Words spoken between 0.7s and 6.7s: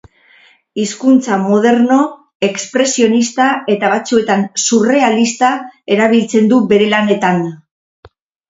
Hizkuntza moderno, expresionista eta batzuetan surrealista erabiltzen du